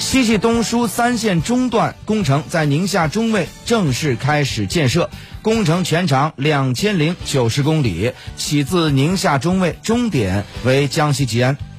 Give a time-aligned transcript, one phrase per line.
[0.00, 5.10] 西气东输三线中段工程在宁夏中卫正式开始建设
[5.42, 11.69] 工程全长两千零九十公里起自宁夏中卫终点为江西吉安。